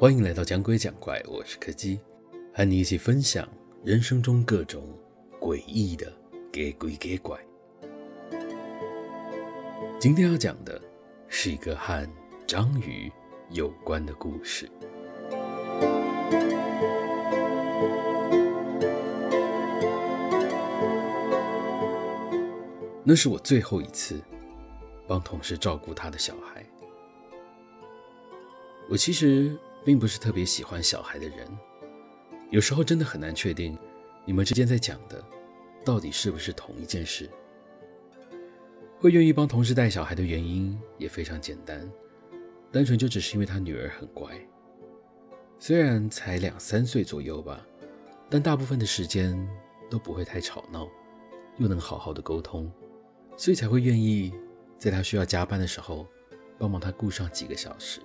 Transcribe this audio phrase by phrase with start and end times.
[0.00, 1.98] 欢迎来到讲鬼讲怪，我是柯基，
[2.54, 3.48] 和你一起分享
[3.82, 4.96] 人生中各种
[5.40, 6.12] 诡异的
[6.52, 7.36] 给鬼给怪。
[9.98, 10.80] 今天要讲的
[11.26, 12.08] 是一个和
[12.46, 13.10] 章鱼
[13.50, 14.70] 有关的故事。
[23.02, 24.20] 那是我最后一次
[25.08, 26.64] 帮同事照顾他的小孩。
[28.88, 29.58] 我其实。
[29.84, 31.46] 并不是特别喜欢小孩的人，
[32.50, 33.78] 有时候真的很难确定
[34.24, 35.24] 你们之间在讲的
[35.84, 37.28] 到底是不是同一件事。
[38.98, 41.90] 会愿意帮同事带小孩的原因也非常简单，
[42.72, 44.28] 单纯就只是因为他女儿很乖，
[45.58, 47.64] 虽然才两三岁左右吧，
[48.28, 49.38] 但大部分的时间
[49.88, 50.88] 都不会太吵闹，
[51.58, 52.70] 又能好好的沟通，
[53.36, 54.34] 所以才会愿意
[54.78, 56.04] 在他需要加班的时候
[56.58, 58.00] 帮忙他顾上几个小时。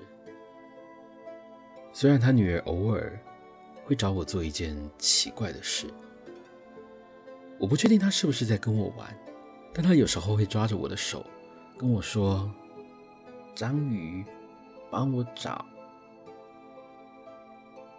[1.96, 3.18] 虽然他女儿偶尔
[3.86, 5.86] 会找我做一件奇怪的事，
[7.60, 9.16] 我不确定他是不是在跟我玩，
[9.72, 11.24] 但他有时候会抓着我的手
[11.78, 12.52] 跟我说
[13.54, 14.26] ：“章鱼，
[14.90, 15.64] 帮我找。”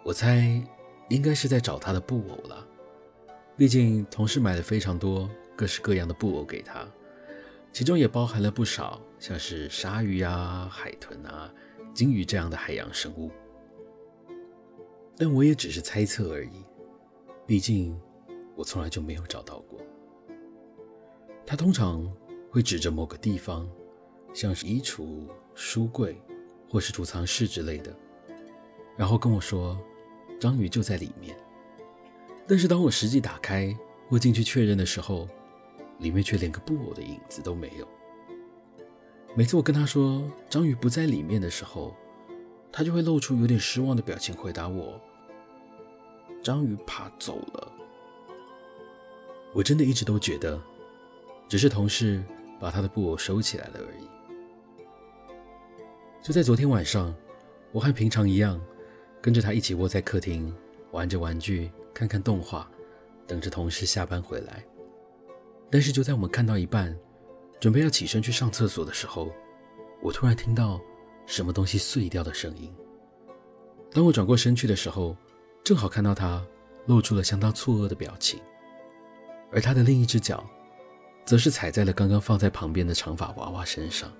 [0.03, 0.61] 我猜
[1.09, 2.67] 应该是在找他的布偶了，
[3.55, 6.85] 毕竟同事买了非常多各式各样的布偶给他，
[7.71, 11.49] 其中也包含了不少像是鲨鱼啊、海豚啊、
[11.93, 13.31] 鲸鱼这样的海洋生物。
[15.17, 16.63] 但我也只是猜测而已，
[17.45, 17.99] 毕竟
[18.55, 19.79] 我从来就没有找到过。
[21.45, 22.11] 他通常
[22.49, 23.69] 会指着某个地方，
[24.33, 26.21] 像是衣橱、书柜
[26.69, 27.95] 或是储藏室之类的，
[28.97, 29.79] 然后跟我说
[30.39, 31.37] ：“章鱼就在里面。”
[32.47, 33.75] 但是当我实际打开
[34.09, 35.29] 或进去确认的时候，
[35.99, 37.87] 里面却连个布偶的影子都没有。
[39.33, 41.95] 每次我跟他说章鱼不在里面的时候，
[42.77, 44.99] 他就会露出有点失望的表情，回答我
[46.43, 47.71] ：“章鱼爬走了。”
[49.55, 50.61] 我真的一直都觉得，
[51.47, 52.21] 只是同事
[52.59, 54.05] 把他的布偶收起来了而已。
[56.21, 57.15] 就在昨天晚上，
[57.71, 58.59] 我和平常一样，
[59.21, 60.53] 跟着他一起窝在客厅，
[60.91, 62.69] 玩着玩具，看看动画，
[63.25, 64.65] 等着同事下班回来。
[65.71, 66.93] 但是就在我们看到一半，
[67.57, 69.31] 准备要起身去上厕所的时候，
[70.01, 70.81] 我突然听到。
[71.25, 72.73] 什么东西碎掉的声音？
[73.91, 75.15] 当我转过身去的时候，
[75.63, 76.45] 正好看到他
[76.85, 78.39] 露出了相当错愕的表情，
[79.51, 80.45] 而他的另一只脚，
[81.25, 84.11] 则是踩在了刚刚放在旁边的长发娃娃身上。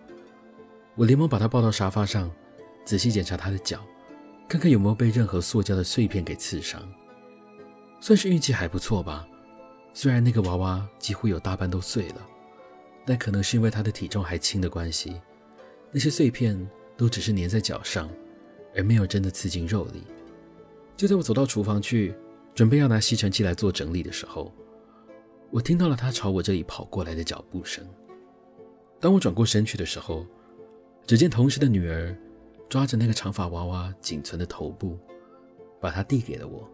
[0.95, 2.31] 我连忙把他抱到沙发上，
[2.85, 3.83] 仔细检查他的脚，
[4.47, 6.81] 看看有没有被任何塑胶的碎片给刺伤。
[7.99, 9.27] 算是运气还不错吧，
[9.93, 12.25] 虽然那个娃娃几乎有大半都碎了，
[13.05, 15.21] 但可能是因为他的体重还轻的关系，
[15.91, 16.57] 那些碎片。
[16.97, 18.09] 都只是粘在脚上，
[18.75, 20.03] 而没有真的刺进肉里。
[20.95, 22.15] 就在我走到厨房去，
[22.53, 24.53] 准备要拿吸尘器来做整理的时候，
[25.51, 27.85] 我听到了他朝我这里跑过来的脚步声。
[28.99, 30.25] 当我转过身去的时候，
[31.05, 32.15] 只见同事的女儿
[32.69, 34.97] 抓着那个长发娃娃仅存的头部，
[35.81, 36.69] 把它递给了我。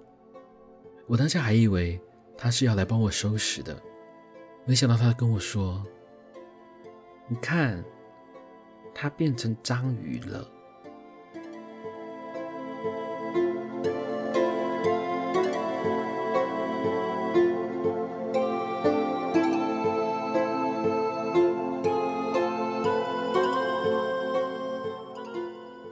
[1.08, 2.00] 我当下还以为
[2.38, 3.82] 他是要来帮我收拾的，
[4.66, 5.84] 没想到他跟我说
[7.28, 7.84] ：“你看。”
[8.94, 10.48] 它变成章鱼了。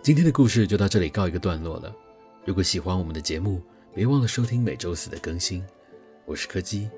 [0.02, 1.96] 今天的故事就到这里告一个段落了。
[2.44, 3.62] 如果喜欢我们的节目，
[3.94, 5.64] 别忘了收听每周四的更新。
[6.26, 6.90] 我是柯基，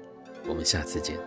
[0.48, 1.18] 我们下次见。